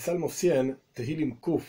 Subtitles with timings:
[0.00, 1.62] Salmo 100, Tehilim Kuf,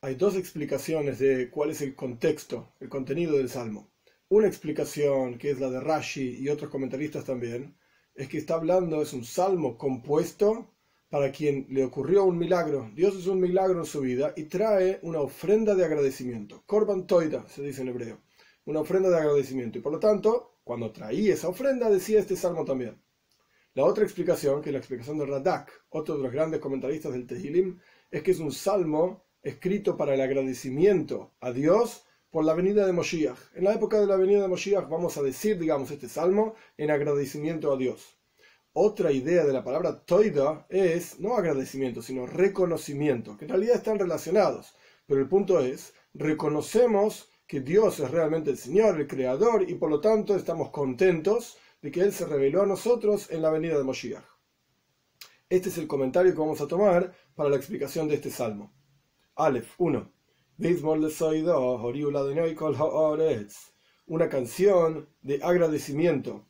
[0.00, 3.90] hay dos explicaciones de cuál es el contexto, el contenido del Salmo.
[4.30, 7.76] Una explicación, que es la de Rashi y otros comentaristas también,
[8.14, 10.72] es que está hablando, es un salmo compuesto
[11.10, 12.90] para quien le ocurrió un milagro.
[12.94, 16.62] Dios es un milagro en su vida y trae una ofrenda de agradecimiento.
[16.64, 18.22] Korban Toida, se dice en hebreo.
[18.64, 19.76] Una ofrenda de agradecimiento.
[19.76, 22.98] Y por lo tanto, cuando traía esa ofrenda, decía este salmo también.
[23.74, 27.26] La otra explicación, que es la explicación de Radak, otro de los grandes comentaristas del
[27.26, 27.78] Tehilim,
[28.10, 32.92] es que es un salmo escrito para el agradecimiento a Dios por la venida de
[32.92, 33.38] Moshiach.
[33.54, 36.90] En la época de la venida de Moshiach vamos a decir, digamos, este salmo en
[36.90, 38.18] agradecimiento a Dios.
[38.72, 43.98] Otra idea de la palabra toida es no agradecimiento, sino reconocimiento, que en realidad están
[43.98, 44.74] relacionados.
[45.06, 49.90] Pero el punto es, reconocemos que Dios es realmente el Señor, el Creador, y por
[49.90, 53.84] lo tanto estamos contentos de que Él se reveló a nosotros en la venida de
[53.84, 54.24] Moshiach.
[55.48, 58.74] Este es el comentario que vamos a tomar para la explicación de este salmo.
[59.36, 60.12] Aleph 1.
[64.06, 66.46] Una canción de agradecimiento.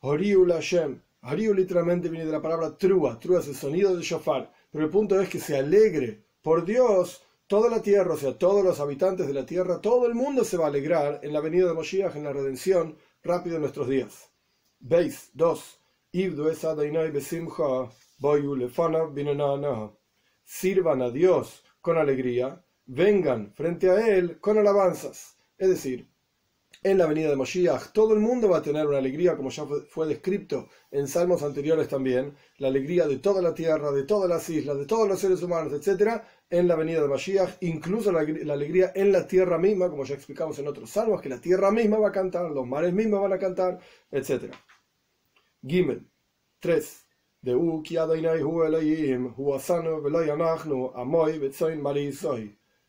[0.00, 1.02] Horiu Hashem.
[1.22, 3.18] Horiu literalmente viene de la palabra trua.
[3.18, 4.52] Trua es el sonido del shofar.
[4.70, 8.64] Pero el punto es que se alegre por Dios toda la tierra, o sea, todos
[8.64, 11.66] los habitantes de la tierra, todo el mundo se va a alegrar en la venida
[11.66, 14.29] de Moshiach, en la redención, rápido en nuestros días.
[14.82, 15.78] Veis 2.
[20.42, 25.36] Sirvan a Dios con alegría, vengan frente a Él con alabanzas.
[25.58, 26.08] Es decir,
[26.82, 29.66] en la venida de Moshiach todo el mundo va a tener una alegría, como ya
[29.66, 34.48] fue, descrito en salmos anteriores también, la alegría de toda la tierra, de todas las
[34.48, 38.92] islas, de todos los seres humanos, etc., en la venida de Moshiach, incluso la, alegría
[38.94, 42.08] en la tierra misma, como ya explicamos en otros salmos, que la tierra misma va
[42.08, 43.78] a cantar, los mares mismos van a cantar,
[44.10, 44.52] etc.
[45.64, 46.06] Gimel
[46.58, 47.06] 3
[47.42, 47.54] de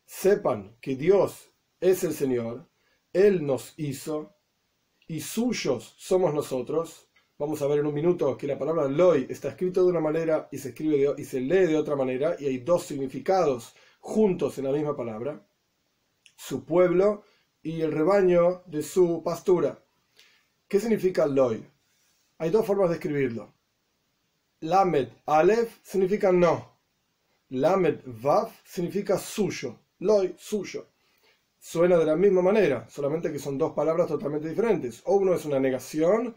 [0.05, 2.69] Sepan que Dios es el Señor,
[3.13, 4.35] Él nos hizo
[5.07, 7.10] y suyos somos nosotros.
[7.41, 10.47] Vamos a ver en un minuto que la palabra loy está escrita de una manera
[10.51, 14.65] y se escribe y se lee de otra manera y hay dos significados juntos en
[14.65, 15.43] la misma palabra.
[16.35, 17.23] Su pueblo
[17.63, 19.83] y el rebaño de su pastura.
[20.67, 21.65] ¿Qué significa loy?
[22.37, 23.51] Hay dos formas de escribirlo.
[24.59, 26.77] Lamed Aleph significa no.
[27.49, 29.79] Lamed Vav significa suyo.
[29.97, 30.89] Loy, suyo.
[31.57, 35.01] Suena de la misma manera, solamente que son dos palabras totalmente diferentes.
[35.05, 36.35] O uno es una negación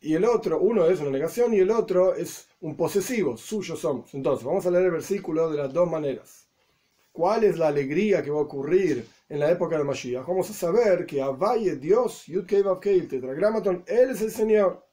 [0.00, 4.14] y el otro, uno es una negación y el otro es un posesivo, suyo somos.
[4.14, 6.46] Entonces, vamos a leer el versículo de las dos maneras.
[7.12, 10.26] ¿Cuál es la alegría que va a ocurrir en la época de Mashiach?
[10.26, 14.86] Vamos a saber que Avaye, Dios, Yud Kei Tetragramaton, Él es el Señor.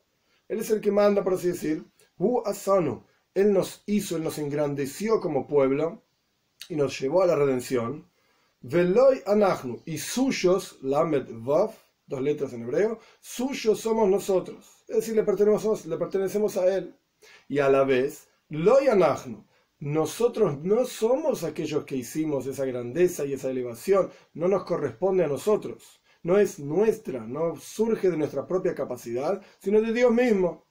[0.49, 1.85] Él es el que manda, por así decir.
[2.17, 3.03] Hu Asanu,
[3.33, 6.01] Él nos hizo, Él nos engrandeció como pueblo
[6.67, 8.09] y nos llevó a la redención.
[8.61, 11.71] Veloy Anachnu, y suyos, Lamed Vav,
[12.07, 14.83] dos letras en hebreo, suyos somos nosotros.
[14.87, 16.95] Es decir, le pertenecemos, le pertenecemos a Él.
[17.47, 19.45] Y a la vez, Loy Anachnu,
[19.79, 25.27] nosotros no somos aquellos que hicimos esa grandeza y esa elevación, no nos corresponde a
[25.27, 30.65] nosotros, no es nuestra, no surge de nuestra propia capacidad, sino de Dios mismo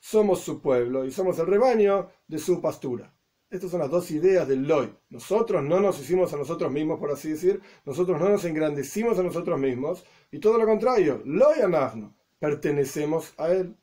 [0.00, 3.15] somos su pueblo y somos el rebaño de su pastura.
[3.48, 4.92] Estas son las dos ideas del Loy.
[5.08, 9.22] Nosotros no nos hicimos a nosotros mismos, por así decir, nosotros no nos engrandecimos a
[9.22, 13.76] nosotros mismos, y todo lo contrario, Loy Anagno, pertenecemos a él.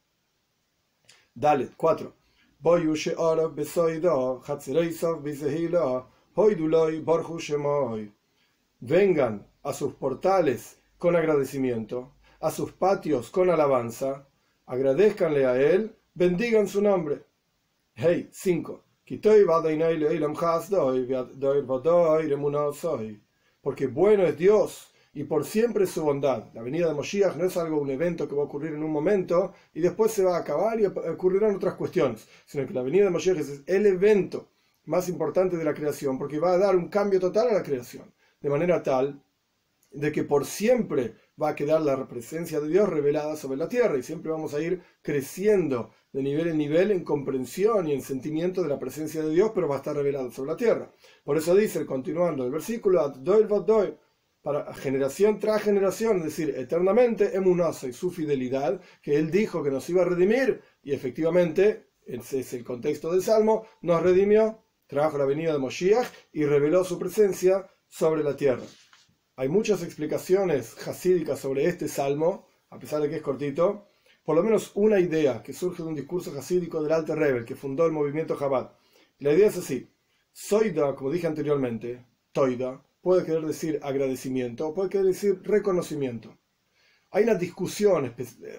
[1.33, 2.13] Dale, 4.
[8.79, 14.27] Vengan a sus portales con agradecimiento, a sus patios con alabanza,
[14.65, 17.25] agradezcanle a él, bendigan su nombre.
[17.95, 18.92] Hey, 5.
[23.61, 26.45] Porque bueno es Dios y por siempre su bondad.
[26.53, 28.91] La venida de Moshiach no es algo, un evento que va a ocurrir en un
[28.91, 33.05] momento y después se va a acabar y ocurrirán otras cuestiones, sino que la venida
[33.05, 34.49] de Moshiach es el evento
[34.85, 38.11] más importante de la creación porque va a dar un cambio total a la creación,
[38.41, 39.21] de manera tal
[39.91, 43.97] de que por siempre va a quedar la presencia de Dios revelada sobre la tierra
[43.97, 48.61] y siempre vamos a ir creciendo de nivel en nivel en comprensión y en sentimiento
[48.61, 50.91] de la presencia de Dios, pero va a estar revelado sobre la tierra.
[51.23, 53.11] Por eso dice, continuando el versículo,
[54.43, 59.71] para generación tras generación, es decir, eternamente, emunosa y su fidelidad, que él dijo que
[59.71, 65.17] nos iba a redimir, y efectivamente, ese es el contexto del Salmo, nos redimió, trajo
[65.17, 68.63] la venida de Moshiach y reveló su presencia sobre la tierra.
[69.35, 73.87] Hay muchas explicaciones hasídicas sobre este salmo, a pesar de que es cortito.
[74.23, 77.55] Por lo menos una idea que surge de un discurso hasídico del Alter Rebel, que
[77.55, 78.73] fundó el movimiento Chabad.
[79.17, 79.89] La idea es así.
[80.31, 86.37] Soida, como dije anteriormente, toida, puede querer decir agradecimiento o puede querer decir reconocimiento.
[87.09, 88.13] Hay una discusión,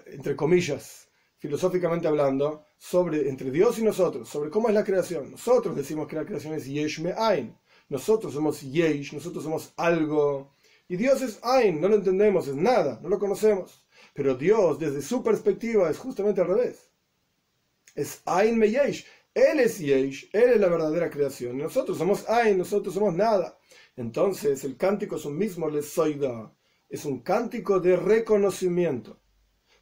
[0.07, 1.07] entre comillas,
[1.37, 5.31] filosóficamente hablando, sobre entre Dios y nosotros, sobre cómo es la creación.
[5.31, 7.57] Nosotros decimos que la creación es yesh me ain.
[7.87, 10.51] Nosotros somos yesh, nosotros somos algo.
[10.87, 13.85] Y Dios es ain, no lo entendemos, es nada, no lo conocemos.
[14.13, 16.91] Pero Dios, desde su perspectiva, es justamente al revés.
[17.95, 19.05] Es ain me yesh.
[19.33, 21.57] Él es yesh, Él es la verdadera creación.
[21.57, 23.57] Nosotros somos ain, nosotros somos nada.
[23.95, 26.53] Entonces, el cántico es un mismo lesoida.
[26.89, 29.19] Es un cántico de reconocimiento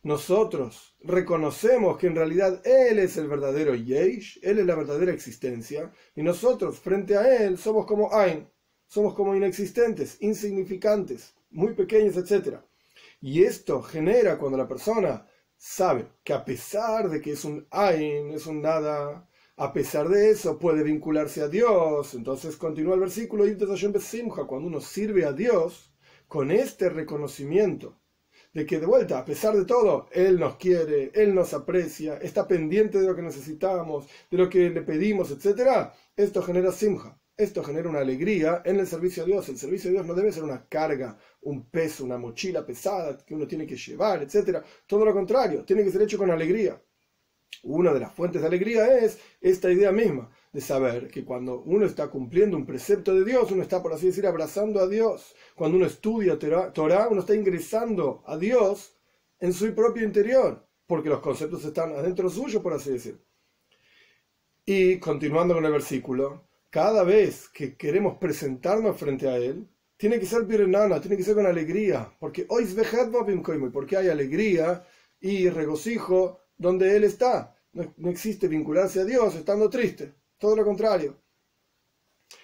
[0.03, 5.93] nosotros reconocemos que en realidad Él es el verdadero Yesh, Él es la verdadera existencia,
[6.13, 8.49] y nosotros frente a Él somos como Ain,
[8.93, 12.57] somos como inexistentes, insignificantes, muy pequeños, etc.
[13.21, 15.25] Y esto genera cuando la persona
[15.57, 20.29] sabe que a pesar de que es un Ain, es un nada, a pesar de
[20.29, 22.13] eso puede vincularse a Dios.
[22.13, 23.45] Entonces continúa el versículo,
[24.47, 25.91] cuando uno sirve a Dios
[26.27, 27.99] con este reconocimiento
[28.53, 32.47] de que de vuelta, a pesar de todo, Él nos quiere, Él nos aprecia, está
[32.47, 35.89] pendiente de lo que necesitamos, de lo que le pedimos, etc.
[36.15, 39.49] Esto genera simja, esto genera una alegría en el servicio a Dios.
[39.49, 43.33] El servicio a Dios no debe ser una carga, un peso, una mochila pesada que
[43.33, 44.63] uno tiene que llevar, etc.
[44.85, 46.81] Todo lo contrario, tiene que ser hecho con alegría.
[47.63, 51.85] Una de las fuentes de alegría es esta idea misma de saber que cuando uno
[51.85, 55.35] está cumpliendo un precepto de Dios, uno está, por así decir, abrazando a Dios.
[55.55, 58.95] Cuando uno estudia Torah, uno está ingresando a Dios
[59.39, 63.23] en su propio interior, porque los conceptos están adentro suyo, por así decir.
[64.65, 70.25] Y continuando con el versículo, cada vez que queremos presentarnos frente a Él, tiene que
[70.25, 70.47] ser
[70.99, 72.73] tiene que ser con alegría, porque hoy es
[73.69, 74.83] porque hay alegría
[75.21, 77.55] y regocijo donde Él está.
[77.73, 81.15] no existe vincularse a Dios estando triste todo lo contrario.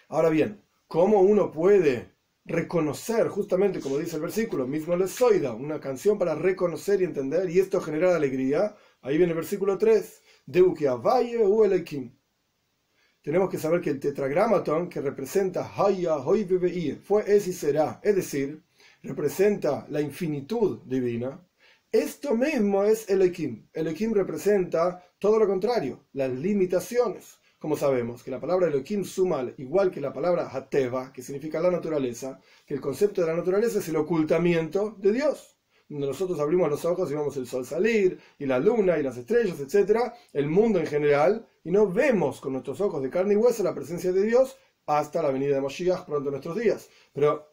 [0.09, 2.11] Ahora bien, ¿cómo uno puede
[2.45, 7.49] reconocer, justamente como dice el versículo, mismo le soida, una canción para reconocer y entender,
[7.49, 8.75] y esto generar alegría?
[9.01, 10.21] Ahí viene el versículo 3,
[10.97, 12.19] valle u Elekim.
[13.21, 16.48] Tenemos que saber que el tetragramaton que representa Haya, Hoy,
[17.04, 18.63] fue, es y será, es decir,
[19.04, 21.45] representa la infinitud divina.
[21.92, 23.68] Esto mismo es Elekim.
[23.74, 29.92] Elekim representa todo lo contrario, las limitaciones como sabemos, que la palabra Elohim suma igual
[29.92, 33.89] que la palabra Hateva, que significa la naturaleza, que el concepto de la naturaleza es
[33.89, 35.58] el ocultamiento de Dios.
[35.89, 39.59] Nosotros abrimos los ojos y vemos el sol salir, y la luna, y las estrellas,
[39.59, 40.00] etc.,
[40.33, 43.74] el mundo en general, y no vemos con nuestros ojos de carne y hueso la
[43.74, 44.56] presencia de Dios
[44.86, 46.89] hasta la venida de Moshiach pronto en nuestros días.
[47.12, 47.50] Pero,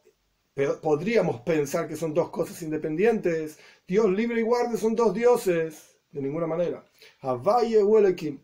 [0.82, 3.58] podríamos pensar que son dos cosas independientes.
[3.86, 5.98] Dios libre y guarde son dos dioses.
[6.10, 6.84] De ninguna manera.
[7.22, 8.40] Elohim.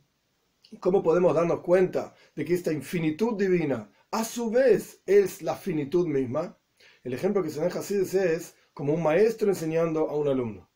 [0.81, 6.07] ¿Cómo podemos darnos cuenta de que esta infinitud divina a su vez es la finitud
[6.07, 6.59] misma?
[7.03, 10.71] El ejemplo que se deja así es como un maestro enseñando a un alumno.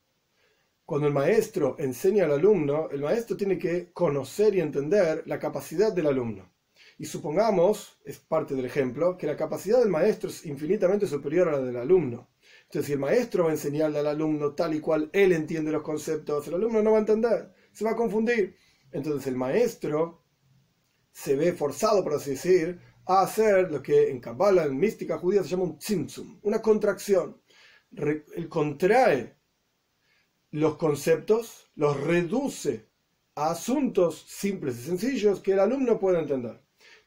[0.84, 5.93] Cuando el maestro enseña al alumno, el maestro tiene que conocer y entender la capacidad
[5.93, 6.52] del alumno.
[6.99, 11.52] Y supongamos, es parte del ejemplo, que la capacidad del maestro es infinitamente superior a
[11.52, 12.31] la del alumno.
[12.64, 15.82] Entonces, si el maestro va a enseñarle al alumno tal y cual él entiende los
[15.82, 18.56] conceptos, el alumno no va a entender, se va a confundir.
[18.90, 20.25] Entonces el maestro
[21.12, 25.42] se ve forzado, por así decir, a hacer lo que en Kabbalah, en mística judía,
[25.42, 27.40] se llama un tzimtzum, una contracción.
[27.92, 29.36] él contrae
[30.50, 32.88] los conceptos, los reduce
[33.34, 36.60] a asuntos simples y sencillos que el alumno puede entender.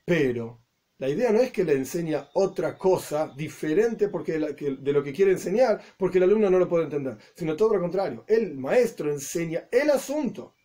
[0.06, 0.62] Pero
[1.00, 5.32] la idea no es que le enseña otra cosa diferente porque de lo que quiere
[5.32, 8.26] enseñar, porque el alumno no lo puede entender, sino todo lo contrario.
[8.28, 10.56] El maestro enseña el asunto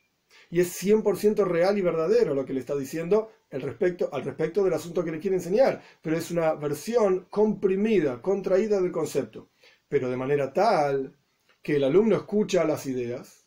[0.51, 4.65] y es 100% real y verdadero lo que le está diciendo al respecto, al respecto
[4.65, 9.51] del asunto que le quiere enseñar, pero es una versión comprimida, contraída del concepto,
[9.89, 11.17] pero de manera tal
[11.63, 13.47] que el alumno escucha las ideas,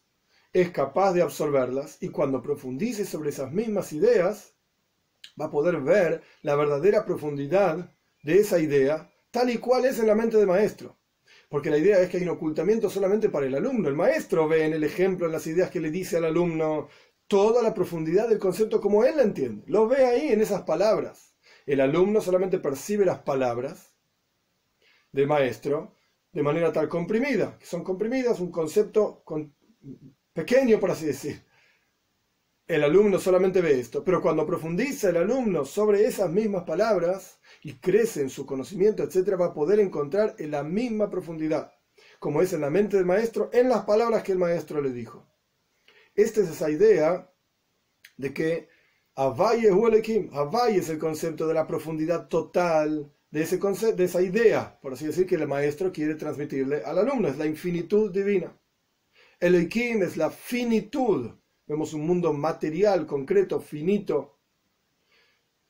[0.53, 4.53] es capaz de absorberlas y cuando profundice sobre esas mismas ideas,
[5.39, 10.07] va a poder ver la verdadera profundidad de esa idea tal y cual es en
[10.07, 10.97] la mente del maestro
[11.49, 13.87] porque la idea es que hay un ocultamiento solamente para el alumno.
[13.87, 16.89] El maestro ve en el ejemplo, en las ideas que le dice al alumno,
[17.27, 19.63] toda la profundidad del concepto como él la entiende.
[19.67, 21.35] Lo ve ahí en esas palabras.
[21.65, 23.93] El alumno solamente percibe las palabras
[25.11, 25.93] del maestro
[26.31, 29.23] de manera tal comprimida, que son comprimidas, un concepto
[30.33, 31.43] pequeño, por así decir.
[32.67, 37.79] El alumno solamente ve esto, pero cuando profundiza el alumno sobre esas mismas palabras y
[37.79, 41.71] crece en su conocimiento, etc., va a poder encontrar en la misma profundidad,
[42.19, 45.25] como es en la mente del maestro, en las palabras que el maestro le dijo.
[46.17, 47.31] Esta es esa idea
[48.17, 48.69] de que
[49.15, 50.33] Havaye Huelekim.
[50.33, 54.93] Havaye es el concepto de la profundidad total de, ese concepto, de esa idea, por
[54.93, 57.27] así decir, que el maestro quiere transmitirle al alumno.
[57.27, 58.59] Es la infinitud divina.
[59.39, 61.29] Elohim es la finitud.
[61.67, 64.39] Vemos un mundo material, concreto, finito.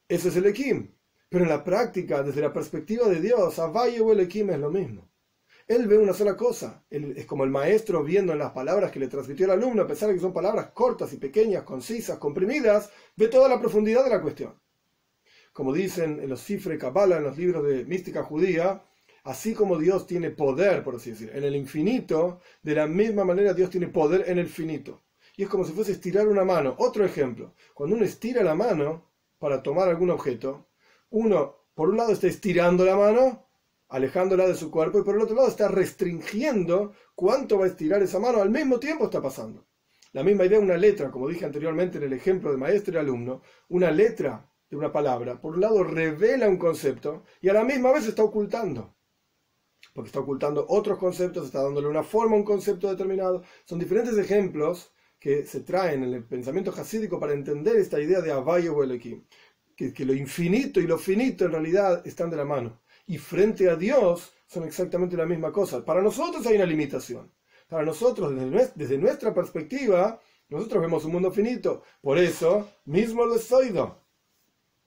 [0.07, 0.95] Ese es el Elohim.
[1.27, 5.06] Pero en la práctica, desde la perspectiva de Dios, Havaye o Elohim es lo mismo.
[5.67, 6.85] Él ve una sola cosa.
[6.89, 10.07] es como el maestro viendo en las palabras que le transmitió el alumno, a pesar
[10.07, 14.21] de que son palabras cortas y pequeñas, concisas, comprimidas, ve toda la profundidad de la
[14.21, 14.57] cuestión.
[15.51, 18.81] Como dicen en los Cifre Kabbalah, en los libros de mística judía,
[19.25, 23.53] así como Dios tiene poder, por así decir, en el infinito, de la misma manera
[23.53, 25.03] Dios tiene poder en el finito.
[25.35, 26.75] Y es como si fuese estirar una mano.
[26.79, 30.69] Otro ejemplo, cuando uno estira la mano para tomar algún objeto,
[31.09, 33.46] uno, por un lado, está estirando la mano
[33.89, 38.01] alejándola de su cuerpo, y por el otro lado está restringiendo cuánto va a estirar
[38.01, 39.65] esa mano, al mismo tiempo está pasando.
[40.13, 43.41] La misma idea, una letra, como dije anteriormente en el ejemplo de maestro y alumno,
[43.69, 47.91] una letra de una palabra, por un lado revela un concepto y a la misma
[47.91, 48.95] vez está ocultando.
[49.93, 53.43] Porque está ocultando otros conceptos, está dándole una forma a un concepto determinado.
[53.65, 58.31] Son diferentes ejemplos que se traen en el pensamiento hasídico para entender esta idea de
[58.31, 62.81] Abayo o que, que lo infinito y lo finito en realidad están de la mano
[63.07, 65.83] y frente a Dios son exactamente la misma cosa.
[65.83, 67.31] Para nosotros hay una limitación.
[67.67, 68.33] Para nosotros,
[68.75, 71.83] desde nuestra perspectiva, nosotros vemos un mundo finito.
[72.01, 74.03] Por eso, mismo lo oído.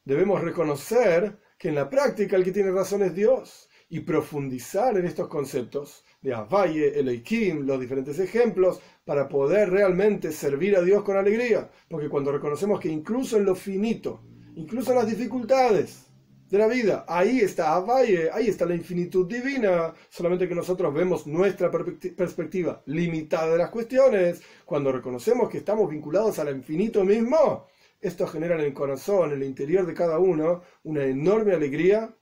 [0.04, 5.04] Debemos reconocer que en la práctica el que tiene razón es Dios y profundizar en
[5.04, 11.16] estos conceptos de Avaye, Elohim, los diferentes ejemplos, para poder realmente servir a Dios con
[11.16, 11.70] alegría.
[11.88, 14.22] Porque cuando reconocemos que incluso en lo finito,
[14.54, 16.09] incluso en las dificultades,
[16.50, 17.04] de la vida.
[17.08, 23.52] Ahí está Avaye, ahí está la infinitud divina, solamente que nosotros vemos nuestra perspectiva limitada
[23.52, 24.42] de las cuestiones.
[24.64, 27.66] Cuando reconocemos que estamos vinculados al infinito mismo,
[28.00, 32.14] esto genera en el corazón, en el interior de cada uno, una enorme alegría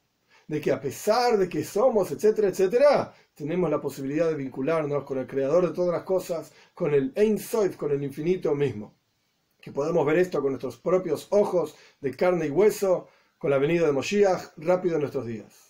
[0.47, 5.19] de que a pesar de que somos, etcétera, etcétera, tenemos la posibilidad de vincularnos con
[5.19, 8.95] el creador de todas las cosas, con el Ein Sof, con el infinito mismo.
[9.61, 13.09] Que podamos ver esto con nuestros propios ojos de carne y hueso,
[13.39, 15.68] con la venida de Moshiach rápido en nuestros días.